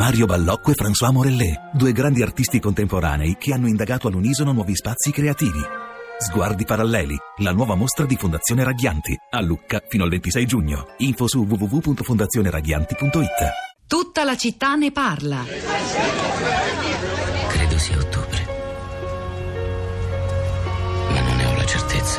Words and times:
Mario 0.00 0.24
Ballocco 0.24 0.70
e 0.70 0.74
François 0.74 1.12
Morellet, 1.12 1.72
due 1.74 1.92
grandi 1.92 2.22
artisti 2.22 2.58
contemporanei 2.58 3.36
che 3.38 3.52
hanno 3.52 3.68
indagato 3.68 4.08
all'unisono 4.08 4.50
nuovi 4.50 4.74
spazi 4.74 5.10
creativi. 5.10 5.60
Sguardi 6.16 6.64
paralleli, 6.64 7.14
la 7.40 7.52
nuova 7.52 7.74
mostra 7.74 8.06
di 8.06 8.16
Fondazione 8.16 8.64
Raghianti, 8.64 9.14
a 9.28 9.42
Lucca 9.42 9.82
fino 9.86 10.04
al 10.04 10.08
26 10.08 10.46
giugno. 10.46 10.86
Info 11.00 11.28
su 11.28 11.44
www.fondazioneraghianti.it. 11.46 13.86
Tutta 13.86 14.24
la 14.24 14.38
città 14.38 14.74
ne 14.74 14.90
parla. 14.90 15.44
Credo 17.48 17.76
sia 17.76 17.98
ottobre. 17.98 18.46
Ma 21.10 21.20
non 21.20 21.36
ne 21.36 21.44
ho 21.44 21.54
la 21.56 21.66
certezza. 21.66 22.09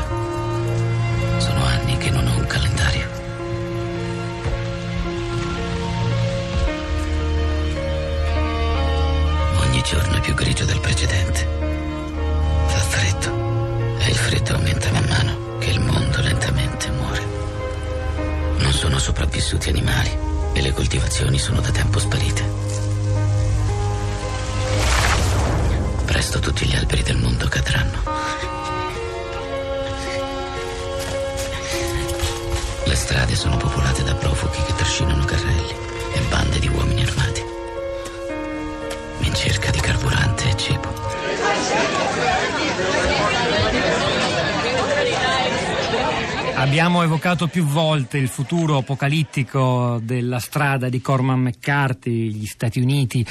Alberi 27.02 27.04
del 27.04 27.18
mondo 27.18 27.48
cadranno. 27.48 28.04
Le 32.86 32.96
strade 32.96 33.36
sono 33.36 33.58
popolate 33.58 34.04
da 34.04 34.14
profughi 34.16 34.64
che 34.64 34.76
trascinano 34.76 35.26
Abbiamo 46.62 47.02
evocato 47.02 47.48
più 47.48 47.66
volte 47.66 48.20
il 48.20 48.28
futuro 48.28 48.78
apocalittico 48.78 50.00
della 50.04 50.38
strada 50.38 50.90
di 50.90 51.02
Corman 51.02 51.40
McCarthy, 51.40 52.30
gli 52.30 52.46
Stati 52.46 52.80
Uniti, 52.80 53.26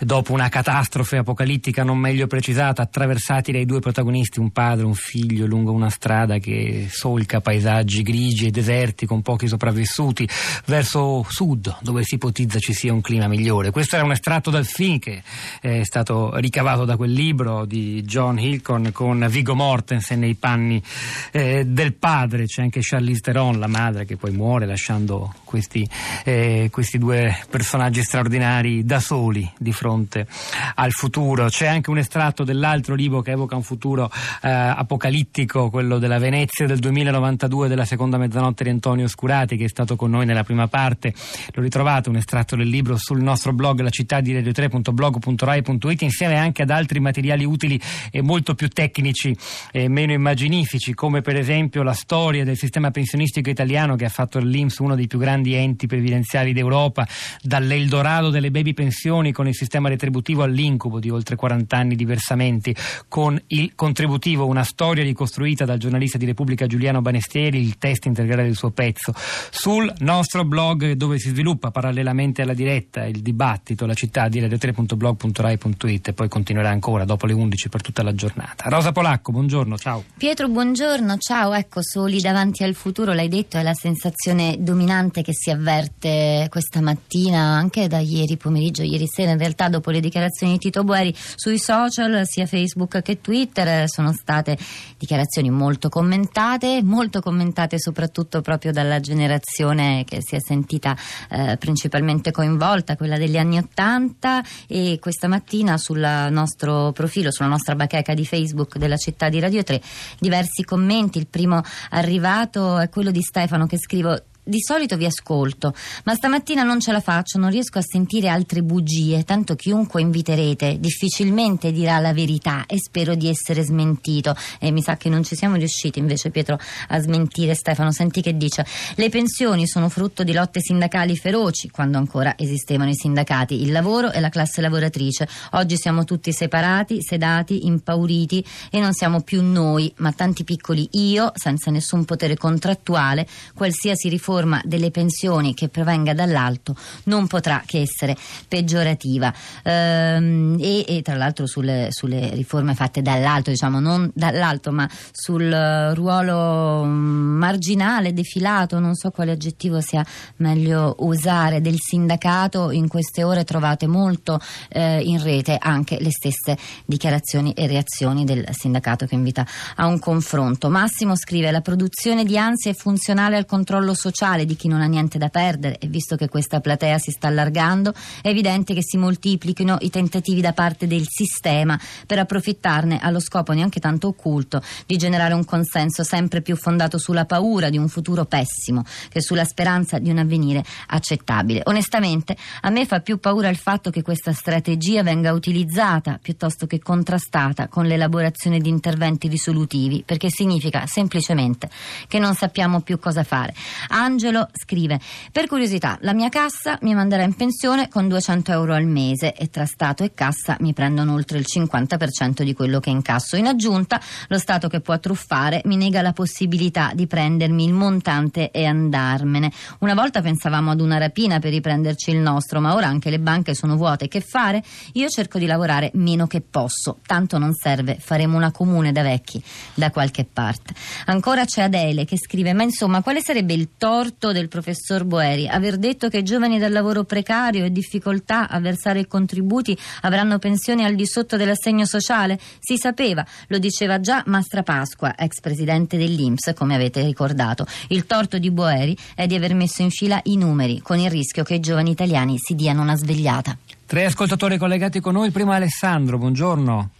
dopo 0.00 0.32
una 0.32 0.48
catastrofe 0.48 1.18
apocalittica 1.18 1.84
non 1.84 1.98
meglio 1.98 2.26
precisata, 2.26 2.80
attraversati 2.80 3.52
dai 3.52 3.66
due 3.66 3.80
protagonisti, 3.80 4.40
un 4.40 4.50
padre 4.50 4.84
e 4.84 4.86
un 4.86 4.94
figlio, 4.94 5.44
lungo 5.44 5.72
una 5.72 5.90
strada 5.90 6.38
che 6.38 6.88
solca 6.90 7.42
paesaggi 7.42 8.00
grigi 8.00 8.46
e 8.46 8.50
deserti 8.50 9.04
con 9.04 9.20
pochi 9.20 9.46
sopravvissuti, 9.46 10.26
verso 10.64 11.22
sud, 11.28 11.80
dove 11.82 12.02
si 12.02 12.14
ipotizza 12.14 12.58
ci 12.58 12.72
sia 12.72 12.94
un 12.94 13.02
clima 13.02 13.28
migliore. 13.28 13.72
Questo 13.72 13.96
era 13.96 14.06
un 14.06 14.12
estratto 14.12 14.48
dal 14.48 14.64
film 14.64 14.98
che 14.98 15.22
è 15.60 15.82
stato 15.84 16.34
ricavato 16.36 16.86
da 16.86 16.96
quel 16.96 17.12
libro 17.12 17.66
di 17.66 18.02
John 18.04 18.38
Hilcon 18.38 18.88
con 18.90 19.26
Vigo 19.28 19.54
Mortensen 19.54 20.18
nei 20.18 20.34
panni 20.34 20.82
eh, 21.30 21.66
del 21.66 21.92
padre. 21.92 22.46
C'è 22.46 22.68
anche 22.70 22.80
Charlize 22.82 23.20
Theron, 23.20 23.58
la 23.58 23.66
madre, 23.66 24.04
che 24.04 24.16
poi 24.16 24.30
muore 24.30 24.64
lasciando 24.64 25.34
questi, 25.42 25.86
eh, 26.24 26.68
questi 26.70 26.98
due 26.98 27.36
personaggi 27.50 28.00
straordinari 28.02 28.84
da 28.84 29.00
soli 29.00 29.50
di 29.58 29.72
fronte 29.72 30.28
al 30.76 30.92
futuro. 30.92 31.46
C'è 31.46 31.66
anche 31.66 31.90
un 31.90 31.98
estratto 31.98 32.44
dell'altro 32.44 32.94
libro 32.94 33.22
che 33.22 33.32
evoca 33.32 33.56
un 33.56 33.64
futuro 33.64 34.08
eh, 34.42 34.48
apocalittico, 34.48 35.68
quello 35.68 35.98
della 35.98 36.18
Venezia 36.18 36.66
del 36.66 36.78
2092 36.78 37.66
della 37.66 37.84
seconda 37.84 38.18
mezzanotte 38.18 38.62
di 38.62 38.70
Antonio 38.70 39.08
Scurati, 39.08 39.56
che 39.56 39.64
è 39.64 39.68
stato 39.68 39.96
con 39.96 40.10
noi 40.10 40.24
nella 40.24 40.44
prima 40.44 40.68
parte. 40.68 41.12
Lo 41.54 41.62
ritrovate 41.62 42.08
un 42.08 42.16
estratto 42.16 42.54
del 42.54 42.68
libro 42.68 42.96
sul 42.96 43.20
nostro 43.20 43.52
blog, 43.52 43.80
la 43.80 43.90
città 43.90 44.20
di 44.20 44.32
radio3.blog.rai.it, 44.32 46.02
insieme 46.02 46.36
anche 46.36 46.62
ad 46.62 46.70
altri 46.70 47.00
materiali 47.00 47.44
utili 47.44 47.80
e 48.12 48.22
molto 48.22 48.54
più 48.54 48.68
tecnici 48.68 49.36
e 49.72 49.88
meno 49.88 50.12
immaginifici, 50.12 50.94
come 50.94 51.20
per 51.20 51.34
esempio 51.34 51.82
la 51.82 51.94
storia 51.94 52.44
del 52.44 52.58
sistema 52.60 52.90
pensionistico 52.90 53.48
italiano 53.50 53.96
che 53.96 54.04
ha 54.04 54.10
fatto 54.10 54.38
l'Inps 54.38 54.78
uno 54.78 54.94
dei 54.94 55.06
più 55.06 55.18
grandi 55.18 55.54
enti 55.54 55.86
previdenziali 55.86 56.52
d'Europa, 56.52 57.06
dall'Eldorado 57.42 58.28
delle 58.30 58.50
baby 58.50 58.74
pensioni 58.74 59.32
con 59.32 59.48
il 59.48 59.54
sistema 59.54 59.88
retributivo 59.88 60.42
all'incubo 60.42 61.00
di 61.00 61.08
oltre 61.08 61.36
40 61.36 61.76
anni 61.76 61.96
di 61.96 62.04
versamenti, 62.04 62.74
con 63.08 63.40
il 63.48 63.72
contributivo 63.74 64.46
Una 64.46 64.64
storia 64.64 65.02
ricostruita 65.02 65.64
dal 65.64 65.78
giornalista 65.78 66.18
di 66.18 66.26
Repubblica 66.26 66.66
Giuliano 66.66 67.00
Banestieri, 67.00 67.58
il 67.58 67.78
test 67.78 68.04
integrale 68.06 68.42
del 68.42 68.56
suo 68.56 68.70
pezzo. 68.70 69.14
Sul 69.50 69.92
nostro 70.00 70.44
blog 70.44 70.92
dove 70.92 71.18
si 71.18 71.30
sviluppa 71.30 71.70
parallelamente 71.70 72.42
alla 72.42 72.54
diretta 72.54 73.04
il 73.06 73.20
dibattito, 73.20 73.86
la 73.86 73.94
città 73.94 74.28
di 74.28 74.40
radio3.blog.rai.it 74.40 76.08
e 76.08 76.12
poi 76.12 76.28
continuerà 76.28 76.70
ancora 76.70 77.04
dopo 77.04 77.26
le 77.26 77.32
11 77.32 77.68
per 77.68 77.80
tutta 77.80 78.02
la 78.02 78.14
giornata. 78.14 78.68
Rosa 78.68 78.92
Polacco, 78.92 79.32
buongiorno, 79.32 79.78
ciao. 79.78 80.04
Pietro, 80.16 80.48
buongiorno, 80.48 81.16
ciao, 81.18 81.54
ecco, 81.54 81.80
soli 81.82 82.20
davanti 82.20 82.49
davanti 82.50 82.64
al 82.64 82.74
futuro, 82.74 83.12
l'hai 83.12 83.28
detto, 83.28 83.56
è 83.56 83.62
la 83.62 83.74
sensazione 83.74 84.56
dominante 84.58 85.22
che 85.22 85.32
si 85.32 85.50
avverte 85.50 86.46
questa 86.50 86.80
mattina, 86.80 87.38
anche 87.38 87.86
da 87.86 87.98
ieri 87.98 88.36
pomeriggio, 88.36 88.82
ieri 88.82 89.06
sera, 89.06 89.30
in 89.30 89.38
realtà 89.38 89.68
dopo 89.68 89.90
le 89.90 90.00
dichiarazioni 90.00 90.54
di 90.54 90.58
Tito 90.58 90.82
Boeri 90.82 91.14
sui 91.16 91.58
social, 91.58 92.22
sia 92.24 92.46
Facebook 92.46 93.02
che 93.02 93.20
Twitter, 93.20 93.88
sono 93.88 94.12
state 94.12 94.58
dichiarazioni 94.98 95.50
molto 95.50 95.88
commentate, 95.88 96.82
molto 96.82 97.20
commentate 97.20 97.78
soprattutto 97.78 98.40
proprio 98.40 98.72
dalla 98.72 99.00
generazione 99.00 100.04
che 100.04 100.18
si 100.20 100.34
è 100.34 100.40
sentita 100.40 100.96
eh, 101.30 101.56
principalmente 101.56 102.32
coinvolta, 102.32 102.96
quella 102.96 103.16
degli 103.16 103.36
anni 103.36 103.58
Ottanta 103.58 104.42
e 104.66 104.98
questa 105.00 105.28
mattina 105.28 105.78
sul 105.78 106.00
nostro 106.30 106.92
profilo, 106.92 107.30
sulla 107.30 107.48
nostra 107.48 107.74
bacheca 107.74 108.14
di 108.14 108.26
Facebook 108.26 108.76
della 108.76 108.96
città 108.96 109.28
di 109.28 109.38
Radio 109.38 109.62
3, 109.62 109.80
diversi 110.18 110.64
commenti, 110.64 111.18
il 111.18 111.26
primo 111.26 111.62
arrivato 111.90 112.38
arrivato 112.40 112.78
è 112.78 112.88
quello 112.88 113.10
di 113.10 113.20
Stefano 113.22 113.66
che 113.66 113.78
scrivo 113.78 114.18
di 114.50 114.60
solito 114.60 114.96
vi 114.96 115.06
ascolto, 115.06 115.72
ma 116.04 116.14
stamattina 116.14 116.62
non 116.62 116.80
ce 116.80 116.92
la 116.92 117.00
faccio, 117.00 117.38
non 117.38 117.50
riesco 117.50 117.78
a 117.78 117.82
sentire 117.82 118.28
altre 118.28 118.62
bugie, 118.62 119.22
tanto 119.24 119.54
chiunque 119.54 120.02
inviterete 120.02 120.78
difficilmente 120.78 121.70
dirà 121.72 121.98
la 122.00 122.12
verità 122.12 122.66
e 122.66 122.78
spero 122.78 123.14
di 123.14 123.28
essere 123.28 123.62
smentito. 123.62 124.34
E 124.58 124.72
mi 124.72 124.82
sa 124.82 124.96
che 124.96 125.08
non 125.08 125.22
ci 125.22 125.36
siamo 125.36 125.54
riusciti 125.54 126.00
invece 126.00 126.30
Pietro 126.30 126.58
a 126.88 127.00
smentire 127.00 127.54
Stefano, 127.54 127.92
senti 127.92 128.20
che 128.20 128.36
dice. 128.36 128.66
Le 128.96 129.08
pensioni 129.08 129.68
sono 129.68 129.88
frutto 129.88 130.24
di 130.24 130.32
lotte 130.32 130.60
sindacali 130.60 131.16
feroci, 131.16 131.70
quando 131.70 131.96
ancora 131.96 132.34
esistevano 132.36 132.90
i 132.90 132.96
sindacati, 132.96 133.62
il 133.62 133.70
lavoro 133.70 134.10
e 134.10 134.18
la 134.18 134.30
classe 134.30 134.60
lavoratrice. 134.60 135.28
Oggi 135.52 135.76
siamo 135.76 136.04
tutti 136.04 136.32
separati, 136.32 137.02
sedati, 137.02 137.66
impauriti 137.66 138.44
e 138.70 138.80
non 138.80 138.92
siamo 138.92 139.22
più 139.22 139.42
noi, 139.42 139.92
ma 139.98 140.10
tanti 140.10 140.42
piccoli 140.42 140.88
io, 140.92 141.30
senza 141.36 141.70
nessun 141.70 142.04
potere 142.04 142.36
contrattuale, 142.36 143.28
qualsiasi 143.54 144.08
riforma 144.08 144.38
riforma 144.40 144.60
delle 144.64 144.90
pensioni 144.90 145.54
che 145.54 145.68
provenga 145.68 146.14
dall'alto 146.14 146.74
non 147.04 147.26
potrà 147.26 147.62
che 147.64 147.80
essere 147.80 148.16
peggiorativa 148.48 149.32
ehm, 149.62 150.56
e, 150.58 150.84
e, 150.86 151.02
tra 151.02 151.16
l'altro 151.16 151.46
sulle, 151.46 151.88
sulle, 151.90 152.30
riforme 152.30 152.74
fatte 152.74 153.02
dall'alto, 153.02 153.50
diciamo 153.50 153.80
non 153.80 154.10
dall'alto 154.14 154.72
ma 154.72 154.88
sul 155.12 155.50
ruolo 155.94 156.84
marginale, 156.84 158.12
defilato, 158.12 158.78
non 158.78 158.94
so 158.94 159.10
quale 159.10 159.32
aggettivo 159.32 159.80
sia 159.80 160.04
meglio 160.36 160.96
usare, 161.00 161.60
del 161.60 161.76
sindacato 161.78 162.70
in 162.70 162.88
queste 162.88 163.24
ore 163.24 163.44
trovate 163.44 163.86
molto 163.86 164.40
eh, 164.68 165.00
in 165.02 165.22
rete 165.22 165.56
anche 165.58 165.98
le 166.00 166.10
stesse 166.10 166.56
dichiarazioni 166.84 167.52
e 167.52 167.66
reazioni 167.66 168.24
del 168.24 168.46
sindacato 168.50 169.06
che 169.06 169.14
invita 169.14 169.46
a 169.76 169.86
un 169.86 169.98
confronto. 169.98 170.70
Massimo 170.70 171.16
scrive 171.16 171.50
la 171.50 171.60
produzione 171.60 172.24
di 172.24 172.38
ansia 172.38 172.70
è 172.70 172.74
funzionale 172.74 173.36
al 173.36 173.46
controllo 173.46 173.94
sociale 173.94 174.19
sociale 174.20 174.44
di 174.44 174.54
chi 174.54 174.68
non 174.68 174.82
ha 174.82 174.86
niente 174.86 175.16
da 175.16 175.30
perdere 175.30 175.78
e 175.78 175.86
visto 175.86 176.14
che 176.14 176.28
questa 176.28 176.60
platea 176.60 176.98
si 176.98 177.10
sta 177.10 177.28
allargando 177.28 177.94
è 178.20 178.28
evidente 178.28 178.74
che 178.74 178.82
si 178.82 178.98
moltiplichino 178.98 179.78
i 179.80 179.88
tentativi 179.88 180.42
da 180.42 180.52
parte 180.52 180.86
del 180.86 181.06
sistema 181.08 181.80
per 182.06 182.18
approfittarne 182.18 182.98
allo 183.00 183.18
scopo 183.18 183.52
neanche 183.52 183.80
tanto 183.80 184.08
occulto 184.08 184.62
di 184.84 184.98
generare 184.98 185.32
un 185.32 185.46
consenso 185.46 186.04
sempre 186.04 186.42
più 186.42 186.54
fondato 186.54 186.98
sulla 186.98 187.24
paura 187.24 187.70
di 187.70 187.78
un 187.78 187.88
futuro 187.88 188.26
pessimo 188.26 188.84
che 189.08 189.22
sulla 189.22 189.44
speranza 189.44 189.98
di 189.98 190.10
un 190.10 190.18
avvenire 190.18 190.62
accettabile. 190.88 191.62
Onestamente 191.64 192.36
a 192.60 192.68
me 192.68 192.84
fa 192.84 193.00
più 193.00 193.18
paura 193.20 193.48
il 193.48 193.56
fatto 193.56 193.88
che 193.88 194.02
questa 194.02 194.34
strategia 194.34 195.02
venga 195.02 195.32
utilizzata 195.32 196.18
piuttosto 196.20 196.66
che 196.66 196.78
contrastata 196.78 197.68
con 197.68 197.86
l'elaborazione 197.86 198.58
di 198.58 198.68
interventi 198.68 199.28
risolutivi 199.28 200.02
perché 200.04 200.28
significa 200.28 200.84
semplicemente 200.86 201.70
che 202.06 202.18
non 202.18 202.34
sappiamo 202.34 202.82
più 202.82 202.98
cosa 202.98 203.24
fare. 203.24 203.54
Anzi, 203.88 204.08
Angelo 204.10 204.48
scrive: 204.52 205.00
Per 205.30 205.46
curiosità, 205.46 205.96
la 206.00 206.12
mia 206.12 206.28
cassa 206.28 206.76
mi 206.82 206.94
manderà 206.94 207.22
in 207.22 207.34
pensione 207.34 207.88
con 207.88 208.08
200 208.08 208.50
euro 208.50 208.74
al 208.74 208.84
mese 208.84 209.32
e 209.32 209.48
tra 209.50 209.64
Stato 209.66 210.02
e 210.02 210.12
cassa 210.14 210.56
mi 210.60 210.72
prendono 210.72 211.12
oltre 211.14 211.38
il 211.38 211.46
50% 211.48 212.42
di 212.42 212.52
quello 212.52 212.80
che 212.80 212.90
incasso. 212.90 213.36
In 213.36 213.46
aggiunta, 213.46 214.00
lo 214.26 214.38
Stato 214.38 214.66
che 214.68 214.80
può 214.80 214.98
truffare 214.98 215.62
mi 215.66 215.76
nega 215.76 216.02
la 216.02 216.12
possibilità 216.12 216.90
di 216.92 217.06
prendermi 217.06 217.64
il 217.64 217.72
montante 217.72 218.50
e 218.50 218.64
andarmene. 218.64 219.52
Una 219.78 219.94
volta 219.94 220.20
pensavamo 220.20 220.72
ad 220.72 220.80
una 220.80 220.98
rapina 220.98 221.38
per 221.38 221.52
riprenderci 221.52 222.10
il 222.10 222.18
nostro, 222.18 222.60
ma 222.60 222.74
ora 222.74 222.86
anche 222.86 223.10
le 223.10 223.20
banche 223.20 223.54
sono 223.54 223.76
vuote. 223.76 224.08
Che 224.08 224.20
fare? 224.20 224.62
Io 224.94 225.08
cerco 225.08 225.38
di 225.38 225.46
lavorare 225.46 225.92
meno 225.94 226.26
che 226.26 226.40
posso, 226.40 226.98
tanto 227.06 227.38
non 227.38 227.54
serve, 227.54 227.96
faremo 228.00 228.36
una 228.36 228.50
comune 228.50 228.90
da 228.90 229.02
vecchi 229.02 229.40
da 229.74 229.90
qualche 229.92 230.24
parte. 230.24 230.74
Ancora 231.06 231.44
c'è 231.44 231.62
Adele 231.62 232.04
che 232.04 232.18
scrive: 232.18 232.52
Ma 232.54 232.64
insomma, 232.64 233.02
quale 233.02 233.20
sarebbe 233.22 233.54
il 233.54 233.68
torto 234.00 234.32
del 234.32 234.48
professor 234.48 235.04
Boeri? 235.04 235.46
Aver 235.46 235.76
detto 235.76 236.08
che 236.08 236.18
i 236.18 236.22
giovani 236.22 236.58
dal 236.58 236.72
lavoro 236.72 237.04
precario 237.04 237.66
e 237.66 237.70
difficoltà 237.70 238.48
a 238.48 238.58
versare 238.58 239.00
i 239.00 239.06
contributi 239.06 239.76
avranno 240.02 240.38
pensioni 240.38 240.86
al 240.86 240.94
di 240.94 241.06
sotto 241.06 241.36
dell'assegno 241.36 241.84
sociale? 241.84 242.38
Si 242.60 242.78
sapeva, 242.78 243.22
lo 243.48 243.58
diceva 243.58 244.00
già 244.00 244.22
Mastra 244.24 244.62
Pasqua, 244.62 245.14
ex 245.18 245.40
presidente 245.40 245.98
dell'Inps, 245.98 246.54
come 246.56 246.74
avete 246.74 247.02
ricordato. 247.02 247.66
Il 247.88 248.06
torto 248.06 248.38
di 248.38 248.50
Boeri 248.50 248.96
è 249.14 249.26
di 249.26 249.34
aver 249.34 249.52
messo 249.52 249.82
in 249.82 249.90
fila 249.90 250.18
i 250.24 250.38
numeri, 250.38 250.80
con 250.80 250.98
il 250.98 251.10
rischio 251.10 251.44
che 251.44 251.54
i 251.54 251.60
giovani 251.60 251.90
italiani 251.90 252.38
si 252.38 252.54
diano 252.54 252.80
una 252.80 252.96
svegliata. 252.96 253.54
Tre 253.84 254.06
ascoltatori 254.06 254.56
collegati 254.56 255.00
con 255.00 255.12
noi, 255.12 255.26
il 255.26 255.32
primo 255.32 255.52
è 255.52 255.56
Alessandro, 255.56 256.16
buongiorno. 256.16 256.90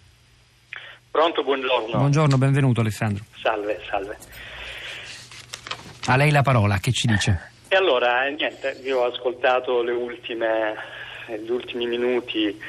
Pronto, 1.11 1.43
buongiorno. 1.43 1.97
Buongiorno, 1.97 2.37
benvenuto 2.37 2.83
Alessandro. 2.83 3.25
Salve, 3.41 3.81
salve. 3.89 4.19
A 6.11 6.17
lei 6.17 6.33
la 6.33 6.43
parola, 6.43 6.79
che 6.79 6.91
ci 6.91 7.07
dice? 7.07 7.53
E 7.69 7.77
allora, 7.77 8.25
niente, 8.25 8.81
io 8.83 8.99
ho 8.99 9.05
ascoltato 9.05 9.79
ultime, 9.79 10.75
gli 11.41 11.49
ultimi 11.49 11.87
minuti. 11.87 12.61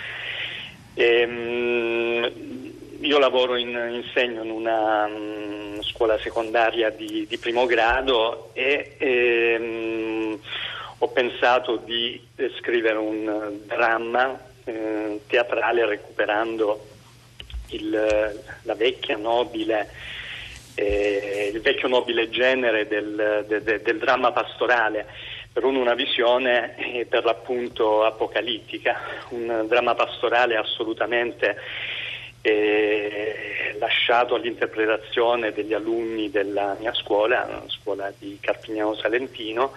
Ehm, 0.94 2.32
io 3.00 3.18
lavoro 3.18 3.56
in, 3.56 4.04
insegno 4.04 4.44
in 4.44 4.52
una 4.52 5.06
um, 5.06 5.82
scuola 5.82 6.20
secondaria 6.20 6.92
di, 6.92 7.26
di, 7.28 7.38
primo 7.40 7.66
grado 7.66 8.52
e 8.54 8.96
ehm, 9.00 10.40
ho 11.00 11.08
pensato 11.08 11.78
di 11.78 12.24
scrivere 12.60 12.98
un 13.00 13.60
dramma 13.66 14.40
eh, 14.66 15.20
teatrale 15.26 15.88
recuperando 15.88 16.86
il, 17.70 18.40
la 18.62 18.76
vecchia 18.76 19.18
nobile, 19.18 19.90
eh, 20.76 21.52
il 21.54 21.62
vecchio 21.62 21.88
nobile 21.88 22.30
genere 22.30 22.88
del, 22.88 23.46
de, 23.48 23.64
de, 23.64 23.82
del 23.82 23.98
dramma 23.98 24.32
pastorale 24.32 25.06
per 25.52 25.66
una 25.66 25.94
visione 25.94 26.76
eh, 26.78 27.06
per 27.06 27.26
l'appunto 27.26 28.06
apocalittica, 28.06 29.00
un 29.30 29.66
dramma 29.68 29.96
pastorale 29.96 30.56
assolutamente 30.56 31.58
eh, 32.42 33.76
lasciato 33.78 34.36
all'interpretazione 34.36 35.52
degli 35.52 35.74
alunni 35.74 36.30
della 36.30 36.76
mia 36.80 36.94
scuola, 36.94 37.46
una 37.50 37.64
scuola 37.68 38.12
di 38.18 38.38
Carpignano 38.40 38.96
Salentino, 38.96 39.74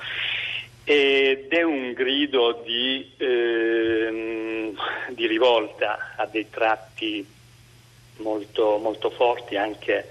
ed 0.85 1.53
è 1.53 1.63
un 1.63 1.93
grido 1.93 2.63
di, 2.65 3.11
eh, 3.17 4.75
di 5.09 5.27
rivolta 5.27 6.15
a 6.17 6.27
dei 6.27 6.49
tratti 6.51 7.27
molto, 8.19 8.79
molto 8.79 9.11
forti, 9.11 9.57
anche 9.57 10.09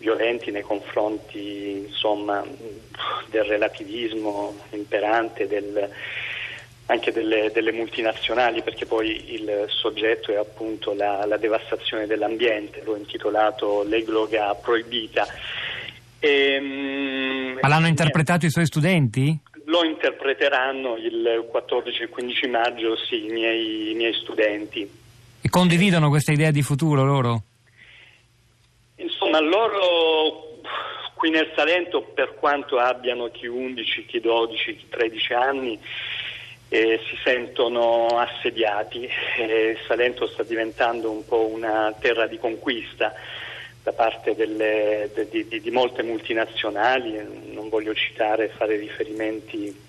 violenti 0.00 0.50
nei 0.50 0.62
confronti 0.62 1.84
insomma, 1.86 2.42
del 3.28 3.44
relativismo 3.44 4.56
imperante, 4.70 5.46
del, 5.46 5.88
anche 6.86 7.12
delle, 7.12 7.50
delle, 7.52 7.70
multinazionali, 7.70 8.62
perché 8.62 8.86
poi 8.86 9.34
il 9.34 9.66
soggetto 9.68 10.32
è 10.32 10.36
appunto 10.36 10.94
la, 10.94 11.24
la 11.26 11.36
devastazione 11.36 12.06
dell'ambiente, 12.06 12.82
l'ho 12.82 12.96
intitolato 12.96 13.82
L'egloga 13.82 14.54
proibita. 14.54 15.26
E, 16.18 16.54
ehm, 16.54 17.58
Ma 17.60 17.68
l'hanno 17.68 17.86
interpretato 17.86 18.46
i 18.46 18.50
suoi 18.50 18.66
studenti? 18.66 19.38
Lo 19.66 19.84
interpreteranno 19.84 20.96
il 20.96 21.46
14 21.48 22.02
e 22.02 22.08
15 22.08 22.46
maggio, 22.48 22.96
sì, 22.96 23.26
i 23.26 23.30
miei, 23.30 23.90
i 23.90 23.94
miei 23.94 24.14
studenti. 24.14 24.98
E 25.42 25.48
condividono 25.48 26.08
questa 26.08 26.32
idea 26.32 26.50
di 26.50 26.62
futuro 26.62 27.04
loro? 27.04 27.42
Insomma, 29.30 29.48
loro 29.48 30.58
qui 31.14 31.30
nel 31.30 31.52
Salento, 31.54 32.02
per 32.02 32.34
quanto 32.34 32.78
abbiano 32.78 33.30
chi 33.30 33.46
11, 33.46 34.04
chi 34.06 34.18
12, 34.18 34.76
chi 34.76 34.88
13 34.88 35.32
anni, 35.34 35.80
eh, 36.68 37.00
si 37.08 37.16
sentono 37.22 38.06
assediati. 38.06 39.08
Eh, 39.38 39.78
Salento 39.86 40.26
sta 40.26 40.42
diventando 40.42 41.12
un 41.12 41.24
po' 41.24 41.46
una 41.46 41.94
terra 42.00 42.26
di 42.26 42.38
conquista 42.38 43.14
da 43.84 43.92
parte 43.92 44.34
delle, 44.34 45.10
de, 45.14 45.28
di, 45.28 45.60
di, 45.60 45.70
molte 45.70 46.02
multinazionali, 46.02 47.16
non 47.52 47.68
voglio 47.68 47.94
citare 47.94 48.46
e 48.46 48.48
fare 48.48 48.76
riferimenti 48.76 49.88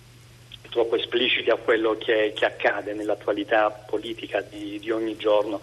troppo 0.70 0.96
espliciti 0.96 1.50
a 1.50 1.56
quello 1.56 1.98
che, 1.98 2.32
che 2.36 2.46
accade 2.46 2.94
nell'attualità 2.94 3.72
politica 3.72 4.40
di, 4.42 4.78
di 4.78 4.92
ogni 4.92 5.18
giorno. 5.18 5.62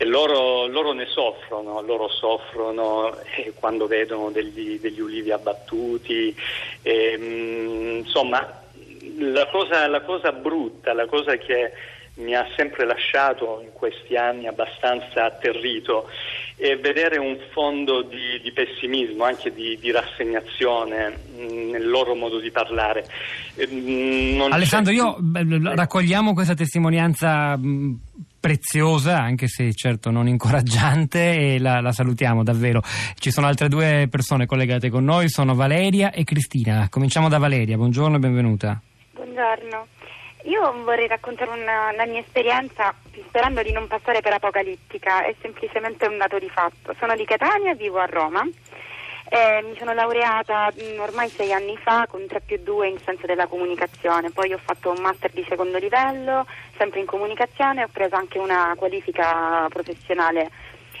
E 0.00 0.04
loro, 0.04 0.66
loro, 0.68 0.92
ne 0.92 1.06
soffrono, 1.06 1.82
loro 1.82 2.08
soffrono 2.08 3.18
eh, 3.36 3.52
quando 3.58 3.88
vedono 3.88 4.30
degli, 4.30 4.78
degli 4.78 5.00
ulivi 5.00 5.32
abbattuti, 5.32 6.34
e, 6.82 7.18
mh, 7.18 7.24
mm, 7.24 7.96
insomma 7.98 8.62
la 9.18 9.46
cosa, 9.46 9.88
la 9.88 10.02
cosa, 10.02 10.30
brutta, 10.32 10.92
la 10.92 11.06
cosa 11.06 11.36
che 11.36 11.72
mi 12.18 12.34
ha 12.34 12.46
sempre 12.56 12.84
lasciato 12.84 13.60
in 13.62 13.72
questi 13.72 14.16
anni 14.16 14.46
abbastanza 14.46 15.24
atterrito 15.24 16.08
è 16.56 16.76
vedere 16.76 17.18
un 17.18 17.38
fondo 17.52 18.02
di, 18.02 18.40
di 18.42 18.50
pessimismo, 18.50 19.24
anche 19.24 19.52
di, 19.52 19.78
di 19.80 19.92
rassegnazione 19.92 21.10
mh, 21.10 21.42
mm, 21.42 21.70
nel 21.70 21.88
loro 21.88 22.14
modo 22.14 22.40
di 22.40 22.50
parlare. 22.50 23.06
Mh, 23.54 24.48
Alessandro, 24.50 24.92
io 24.92 25.16
raccogliamo 25.74 26.34
questa 26.34 26.54
testimonianza 26.54 27.56
mh, 27.56 28.00
preziosa, 28.38 29.18
anche 29.18 29.48
se 29.48 29.72
certo 29.74 30.10
non 30.10 30.28
incoraggiante, 30.28 31.54
e 31.54 31.58
la, 31.58 31.80
la, 31.80 31.92
salutiamo 31.92 32.42
davvero. 32.42 32.80
Ci 33.14 33.30
sono 33.30 33.46
altre 33.46 33.68
due 33.68 34.06
persone 34.10 34.46
collegate 34.46 34.90
con 34.90 35.04
noi, 35.04 35.28
sono 35.28 35.54
Valeria 35.54 36.10
e 36.12 36.24
Cristina. 36.24 36.88
Cominciamo 36.88 37.28
da 37.28 37.38
Valeria, 37.38 37.76
buongiorno 37.76 38.16
e 38.16 38.18
benvenuta. 38.18 38.80
Buongiorno. 39.12 39.86
Io 40.44 40.82
vorrei 40.84 41.08
raccontare 41.08 41.50
una, 41.50 41.92
la 41.94 42.06
mia 42.06 42.20
esperienza 42.20 42.94
sperando 43.28 43.62
di 43.62 43.72
non 43.72 43.86
passare 43.86 44.20
per 44.20 44.32
apocalittica, 44.32 45.24
è 45.24 45.34
semplicemente 45.40 46.06
un 46.06 46.16
dato 46.16 46.38
di 46.38 46.48
fatto. 46.48 46.94
Sono 46.98 47.14
di 47.14 47.24
Catania 47.24 47.74
vivo 47.74 47.98
a 47.98 48.06
Roma. 48.06 48.46
Eh, 49.30 49.62
mi 49.62 49.76
sono 49.76 49.92
laureata 49.92 50.72
mh, 50.74 50.94
mm, 50.94 51.00
ormai 51.00 51.28
sei 51.28 51.52
anni 51.52 51.76
fa 51.76 52.06
con 52.08 52.26
3 52.26 52.40
più 52.40 52.58
2 52.62 52.88
in 52.88 52.98
senso 53.04 53.26
della 53.26 53.46
comunicazione, 53.46 54.30
poi 54.30 54.54
ho 54.54 54.60
fatto 54.62 54.90
un 54.90 55.02
master 55.02 55.30
di 55.32 55.44
secondo 55.46 55.76
livello, 55.76 56.46
sempre 56.78 57.00
in 57.00 57.06
comunicazione, 57.06 57.82
e 57.82 57.84
ho 57.84 57.88
preso 57.92 58.14
anche 58.16 58.38
una 58.38 58.74
qualifica 58.76 59.66
professionale 59.68 60.50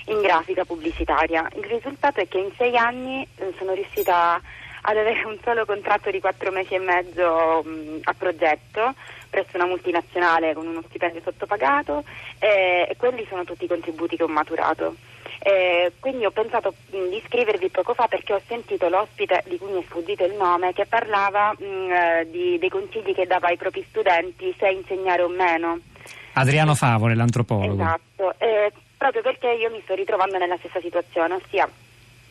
in 0.06 0.20
grafica 0.20 0.66
pubblicitaria. 0.66 1.48
Il 1.54 1.64
risultato 1.64 2.20
è 2.20 2.28
che 2.28 2.38
in 2.38 2.50
sei 2.56 2.76
anni 2.76 3.26
eh, 3.36 3.54
sono 3.56 3.72
riuscita 3.72 4.40
ad 4.82 4.96
avere 4.96 5.24
un 5.24 5.38
solo 5.42 5.64
contratto 5.64 6.10
di 6.10 6.20
quattro 6.20 6.50
mesi 6.50 6.74
e 6.74 6.78
mezzo 6.78 7.62
mh, 7.62 8.00
a 8.04 8.14
progetto 8.14 8.94
presso 9.30 9.56
una 9.56 9.66
multinazionale 9.66 10.54
con 10.54 10.66
uno 10.66 10.82
stipendio 10.86 11.20
sottopagato 11.22 12.04
eh, 12.38 12.86
e 12.88 12.96
quelli 12.96 13.26
sono 13.28 13.44
tutti 13.44 13.64
i 13.64 13.68
contributi 13.68 14.16
che 14.16 14.22
ho 14.22 14.28
maturato. 14.28 14.96
Eh, 15.40 15.92
quindi 16.00 16.24
ho 16.24 16.30
pensato 16.30 16.74
mh, 16.90 17.08
di 17.10 17.22
scrivervi 17.26 17.68
poco 17.70 17.94
fa 17.94 18.08
perché 18.08 18.32
ho 18.32 18.40
sentito 18.46 18.88
l'ospite 18.88 19.44
di 19.46 19.56
cui 19.56 19.70
mi 19.70 19.80
è 19.80 19.84
sfuggito 19.84 20.24
il 20.24 20.34
nome 20.34 20.72
che 20.72 20.84
parlava 20.86 21.54
mh, 21.56 21.64
eh, 21.64 22.28
di, 22.30 22.58
dei 22.58 22.68
consigli 22.68 23.14
che 23.14 23.26
dava 23.26 23.46
ai 23.48 23.56
propri 23.56 23.84
studenti 23.88 24.52
se 24.58 24.68
insegnare 24.68 25.22
o 25.22 25.28
meno. 25.28 25.78
Adriano 26.32 26.74
Favore, 26.74 27.14
l'antropologo. 27.14 27.80
Esatto, 27.80 28.34
eh, 28.38 28.72
proprio 28.96 29.22
perché 29.22 29.48
io 29.52 29.70
mi 29.70 29.80
sto 29.84 29.94
ritrovando 29.94 30.38
nella 30.38 30.56
stessa 30.58 30.80
situazione, 30.80 31.34
ossia 31.34 31.68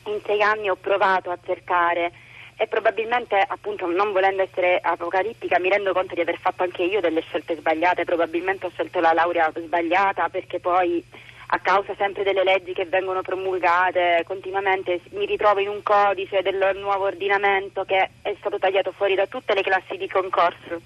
in 0.06 0.20
sei 0.26 0.42
anni 0.42 0.70
ho 0.70 0.76
provato 0.76 1.32
a 1.32 1.38
cercare 1.44 2.12
e 2.56 2.68
probabilmente 2.68 3.36
appunto 3.48 3.86
non 3.86 4.12
volendo 4.12 4.42
essere 4.42 4.80
apocalittica 4.82 5.60
mi 5.60 5.70
rendo 5.70 5.94
conto 5.94 6.16
di 6.16 6.22
aver 6.22 6.40
fatto 6.40 6.64
anche 6.64 6.84
io 6.84 7.00
delle 7.00 7.22
scelte 7.22 7.56
sbagliate, 7.56 8.04
probabilmente 8.04 8.66
ho 8.66 8.72
scelto 8.72 9.00
la 9.00 9.14
laurea 9.14 9.52
sbagliata 9.56 10.28
perché 10.30 10.60
poi 10.60 11.04
a 11.48 11.60
causa 11.60 11.96
sempre 11.96 12.24
delle 12.24 12.44
leggi 12.44 12.74
che 12.74 12.86
vengono 12.86 13.22
promulgate 13.22 14.24
continuamente 14.26 15.00
mi 15.12 15.26
ritrovo 15.26 15.60
in 15.60 15.70
un 15.70 15.82
codice 15.82 16.42
del 16.42 16.76
nuovo 16.76 17.06
ordinamento 17.06 17.86
che 17.86 18.10
è 18.22 18.36
stato 18.40 18.60
tagliato 18.60 18.92
fuori 18.92 19.16
da 19.16 19.28
tutte 19.28 19.54
le 19.54 19.62
classi 19.62 19.96
di 19.98 20.10
concorso 20.10 20.82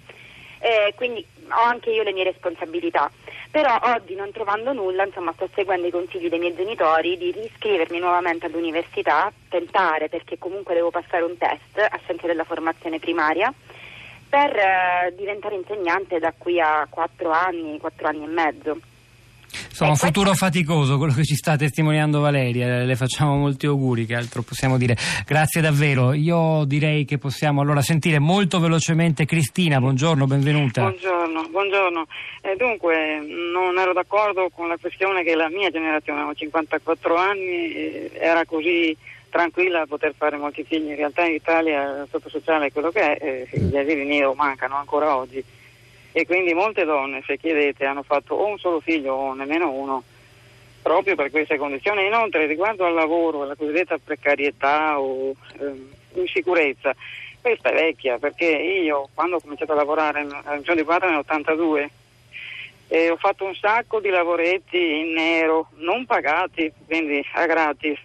eh, 0.62 0.94
quindi 0.96 1.25
ho 1.50 1.62
anche 1.62 1.89
io 1.89 2.03
le 2.03 2.13
mie 2.13 2.24
responsabilità. 2.24 3.12
Però 3.50 3.77
oggi 3.82 4.15
non 4.15 4.32
trovando 4.32 4.72
nulla, 4.72 5.06
insomma, 5.06 5.34
sto 5.34 5.50
seguendo 5.53 5.88
i 5.88 5.91
consigli 5.91 6.30
dei 6.30 6.39
miei 6.39 6.56
genitori 6.56 7.18
di 7.18 7.32
riscrivermi 7.32 8.00
nuovamente 8.00 8.46
all'università, 8.46 9.32
tentare 9.50 10.08
perché 10.08 10.38
comunque 10.38 10.74
devo 10.74 10.91
passare 10.91 11.24
un 11.24 11.38
test 11.38 11.77
a 11.77 12.00
senso 12.06 12.27
della 12.27 12.46
formazione 12.46 13.00
primaria 13.00 13.53
per 14.30 14.56
eh, 14.56 15.13
diventare 15.18 15.56
insegnante 15.56 16.20
da 16.20 16.34
qui 16.38 16.62
a 16.62 16.88
quattro 16.89 17.32
anni, 17.32 17.80
quattro 17.80 18.08
anni 18.08 18.24
e 18.24 18.27
mezzo. 18.27 18.80
Insomma, 19.72 19.92
un 19.92 19.96
futuro 19.96 20.34
faticoso 20.34 20.98
quello 20.98 21.13
che 21.13 21.24
ci 21.24 21.36
sta 21.36 21.56
testimoniando 21.56 22.20
Valeria, 22.20 22.84
le 22.84 22.96
facciamo 22.98 23.38
molti 23.38 23.68
auguri, 23.68 24.06
che 24.06 24.16
altro 24.16 24.42
possiamo 24.42 24.78
dire. 24.78 24.98
Grazie 25.25 25.62
davvero. 25.62 26.12
Io 26.12 26.66
direi 26.66 27.06
che 27.06 27.18
possiamo 27.18 27.62
allora 27.62 27.82
sentire 27.82 28.20
molto 28.20 28.60
velocemente 28.60 29.25
Cristina, 29.25 29.80
buongiorno, 29.80 30.28
benvenuta. 30.28 30.82
Buongiorno, 30.82 31.48
buongiorno. 31.50 32.06
Eh, 32.42 32.56
dunque, 32.58 33.22
non 33.22 33.78
ero 33.78 33.94
d'accordo 33.94 34.50
con 34.54 34.68
la 34.68 34.78
questione 34.78 35.24
che 35.24 35.36
la 35.36 35.48
mia 35.48 35.70
generazione, 35.70 36.22
ho 36.24 36.34
54 36.34 37.16
anni, 37.16 37.74
eh, 37.74 38.12
era 38.20 38.44
così 38.44 38.96
tranquilla 39.30 39.84
a 39.84 39.88
poter 39.88 40.13
fare 40.18 40.36
molti 40.36 40.66
figli. 40.66 40.90
In 40.90 40.98
realtà 40.98 41.25
in 41.25 41.36
Italia 41.36 42.01
il 42.01 42.06
stato 42.10 42.28
sociale 42.28 42.68
è 42.68 42.72
quello 42.74 42.92
che 42.92 43.16
è, 43.16 43.48
eh, 43.50 43.58
gli 43.58 43.78
asili 43.78 44.06
nero 44.06 44.34
mancano 44.34 44.75
ancora 44.75 45.16
oggi 45.16 45.42
e 46.12 46.25
quindi 46.25 46.53
molte 46.53 46.84
donne, 46.84 47.24
se 47.25 47.38
chiedete, 47.38 47.86
hanno 47.86 48.03
fatto 48.03 48.36
o 48.36 48.48
un 48.48 48.58
solo 48.58 48.80
figlio 48.80 49.13
o 49.13 49.34
nemmeno 49.34 49.72
uno 49.72 50.03
proprio 50.82 51.15
per 51.15 51.30
queste 51.32 51.58
condizioni. 51.58 52.06
Inoltre, 52.06 52.46
riguardo 52.46 52.86
al 52.86 52.94
lavoro, 52.94 53.44
alla 53.44 53.56
cosiddetta 53.56 53.98
precarietà 53.98 55.00
o 55.00 55.34
eh, 55.60 56.20
insicurezza, 56.20 56.94
questa 57.39 57.70
è 57.70 57.74
vecchia 57.74 58.20
perché 58.20 58.46
io 58.46 59.10
quando 59.13 59.38
ho 59.38 59.41
cominciato 59.41 59.72
a 59.72 59.75
lavorare 59.75 60.27
al 60.44 60.58
Liceo 60.58 60.75
di 60.75 60.84
Padre 60.84 61.10
nel 61.10 61.20
82 61.20 61.89
eh, 62.88 63.10
ho 63.10 63.15
fatto 63.15 63.46
un 63.46 63.56
sacco 63.56 64.01
di 64.01 64.10
lavoretti 64.10 65.00
in 65.00 65.13
nero, 65.13 65.70
non 65.77 66.06
pagati, 66.06 66.72
quindi 66.86 67.25
a 67.34 67.46
gratis. 67.46 67.98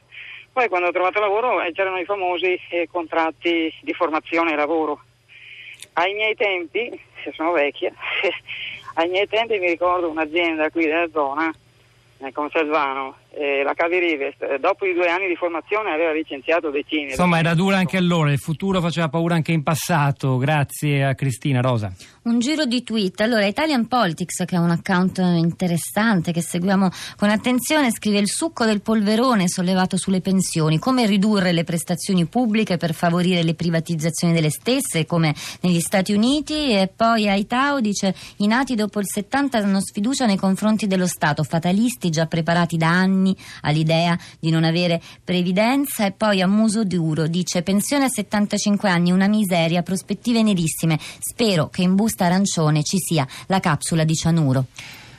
Poi 0.53 0.69
quando 0.69 0.89
ho 0.89 0.93
trovato 0.93 1.19
lavoro 1.19 1.61
eh, 1.61 1.73
c'erano 1.73 1.99
i 1.99 2.05
famosi 2.05 2.59
eh, 2.71 2.89
contratti 2.89 3.75
di 3.81 3.93
formazione 3.93 4.53
e 4.53 4.57
lavoro. 4.57 5.01
Ai 5.99 6.13
miei 6.13 6.35
tempi 6.35 7.01
se 7.23 7.33
sono 7.33 7.53
vecchia, 7.53 7.91
ai 8.95 9.09
miei 9.09 9.27
tempi 9.27 9.59
mi 9.59 9.69
ricordo 9.69 10.11
un'azienda 10.11 10.71
qui 10.71 10.85
della 10.85 11.09
zona, 11.11 11.51
nel 12.19 12.33
Conselvano, 12.33 13.17
eh, 13.39 13.63
la 13.63 13.75
Cavi 13.75 13.99
Rivest, 13.99 14.43
eh, 14.43 14.59
dopo 14.59 14.87
i 14.87 14.95
due 14.95 15.09
anni 15.09 15.29
di 15.29 15.37
formazione 15.37 15.93
aveva 15.93 16.13
licenziato 16.13 16.71
decine. 16.71 17.11
Insomma, 17.11 17.39
era 17.39 17.55
dura 17.55 17.77
anche 17.77 17.99
allora, 17.99 18.33
il 18.33 18.39
futuro 18.39 18.81
faceva 18.81 19.09
paura 19.09 19.35
anche 19.35 19.53
in 19.53 19.63
passato. 19.63 20.39
Grazie 20.39 21.05
a 21.05 21.15
Cristina 21.15 21.61
Rosa. 21.61 21.93
Un 22.23 22.39
giro 22.39 22.65
di 22.65 22.83
tweet. 22.83 23.21
Allora, 23.21 23.45
Italian 23.45 23.87
Politics, 23.87 24.45
che 24.47 24.57
è 24.57 24.59
un 24.59 24.71
account 24.71 25.19
interessante 25.19 26.33
che 26.33 26.41
seguiamo 26.41 26.89
con 27.17 27.29
attenzione, 27.29 27.93
scrive 27.93 28.19
il 28.19 28.29
succo 28.29 28.65
del 28.65 28.81
polverone 28.81 29.49
sollevato 29.49 29.97
sulle 29.97 30.21
pensioni, 30.21 30.79
come 30.79 31.07
ridurre 31.07 31.53
le 31.53 31.63
prestazioni 31.63 32.25
pubbliche 32.25 32.79
per 32.79 32.95
favorire 32.95 33.43
le 33.43 33.55
privatizzazioni 33.55 34.33
delle 34.33 34.51
stesse, 34.51 35.05
come 35.05 35.35
negli 35.61 35.81
Stati 35.81 36.13
Uniti. 36.13 36.71
E 36.71 36.91
poi 36.95 37.29
Aitao 37.29 37.81
dice: 37.81 38.15
i 38.39 38.47
nati 38.47 38.75
dopo 38.75 38.99
il 38.99 39.07
70 39.07 39.59
hanno 39.59 39.81
sfiducia 39.81 40.25
nei 40.27 40.37
confronti 40.37 40.87
dello 40.87 41.07
Stato, 41.07 41.43
fatalisti 41.43 42.11
già 42.11 42.27
preparati 42.27 42.77
da 42.77 42.89
anni 42.89 43.26
anni 43.27 43.37
all'idea 43.63 44.19
di 44.39 44.51
non 44.51 44.63
avere 44.65 45.03
previdenza 45.25 46.07
e 46.07 46.13
poi 46.13 46.41
a 46.41 46.47
muso 46.47 46.85
duro 46.85 47.27
dice 47.27 47.63
pensione 47.63 48.05
a 48.05 48.09
75 48.09 48.89
anni, 48.89 49.11
una 49.11 49.27
miseria, 49.27 49.83
prospettive 49.83 50.43
nerissime. 50.43 50.99
Spero 51.19 51.69
che 51.69 51.83
in 51.83 51.95
busta 51.95 52.27
arancione 52.27 52.83
ci 52.83 52.99
sia 52.99 53.27
la 53.47 53.61
capsula 53.61 54.05
di 54.05 54.15
cianuro. 54.15 54.67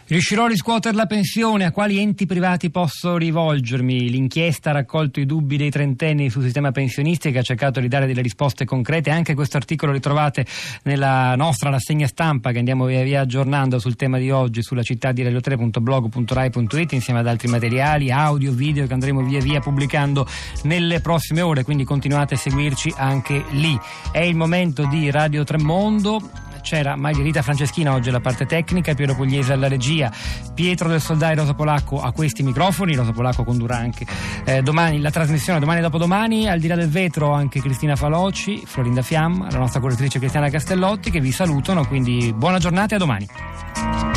Riuscirò 0.10 0.46
a 0.46 0.48
riscuotere 0.48 0.96
la 0.96 1.06
pensione? 1.06 1.66
A 1.66 1.72
quali 1.72 2.00
enti 2.00 2.26
privati 2.26 2.70
posso 2.70 3.18
rivolgermi? 3.18 4.10
L'inchiesta 4.10 4.70
ha 4.70 4.74
raccolto 4.74 5.20
i 5.20 5.26
dubbi 5.26 5.58
dei 5.58 5.70
trentenni 5.70 6.30
sul 6.30 6.44
sistema 6.44 6.72
pensionistico 6.72 7.36
e 7.36 7.40
ha 7.40 7.44
cercato 7.44 7.82
di 7.82 7.90
dare 7.90 8.08
delle 8.08 8.22
risposte 8.22 8.64
concrete. 8.64 9.10
Anche 9.10 9.34
questo 9.34 9.58
articolo 9.58 9.92
lo 9.92 10.00
trovate 10.00 10.46
nella 10.84 11.36
nostra 11.36 11.70
rassegna 11.70 12.08
stampa 12.08 12.54
che 12.54 12.60
andiamo 12.60 12.86
via 12.86 13.04
via 13.04 13.20
aggiornando 13.20 13.80
sul 13.80 13.98
tema 13.98 14.18
di 14.18 14.32
oggi 14.32 14.64
sulla 14.64 14.82
città 14.82 15.12
di 15.12 15.24
radio3.blog.rai.it 15.24 16.92
insieme 16.94 17.20
ad 17.20 17.28
altri 17.28 17.50
materiali, 17.50 18.10
audio, 18.10 18.54
video 18.54 18.88
che 18.88 18.94
andremo 18.94 19.22
via 19.24 19.42
via 19.42 19.60
pubblicando 19.60 20.26
nelle 20.64 21.02
prossime 21.02 21.42
ore, 21.42 21.66
quindi 21.66 21.84
continuate 21.84 22.36
a 22.36 22.38
seguirci 22.38 22.94
anche 22.96 23.44
lì. 23.50 23.78
È 24.10 24.22
il 24.22 24.38
momento 24.38 24.86
di 24.86 25.12
Radio 25.12 25.44
Tremondo 25.44 26.46
c'era 26.67 26.97
Margherita 26.97 27.41
Franceschina 27.41 27.93
oggi 27.93 28.09
alla 28.09 28.19
parte 28.19 28.45
tecnica, 28.45 28.93
Piero 28.93 29.15
Pugliese 29.15 29.53
alla 29.53 29.69
regia, 29.69 30.12
Pietro 30.53 30.89
del 30.89 31.00
Soldai 31.00 31.33
Rosa 31.33 31.53
Polacco 31.53 32.01
a 32.01 32.12
questi 32.12 32.43
microfoni, 32.43 32.93
Rosa 32.93 33.13
Polacco 33.13 33.45
condurrà 33.45 33.77
anche 33.77 34.05
eh, 34.43 34.62
domani 34.62 35.00
la 35.00 35.09
trasmissione, 35.09 35.62
domani 35.62 35.79
e 35.79 35.83
dopodomani, 35.83 36.50
al 36.50 36.59
di 36.59 36.67
là 36.67 36.75
del 36.75 36.89
vetro 36.89 37.31
anche 37.31 37.62
Cristina 37.62 37.95
Faloci, 37.95 38.63
Florinda 38.65 39.01
Fiamma, 39.01 39.50
la 39.50 39.59
nostra 39.59 39.79
correttrice 39.79 40.19
Cristiana 40.19 40.50
Castellotti 40.50 41.09
che 41.09 41.21
vi 41.21 41.31
salutano, 41.31 41.88
quindi 41.88 42.33
buona 42.36 42.59
giornata 42.59 42.93
e 42.93 42.95
a 42.97 43.00
domani. 43.00 44.16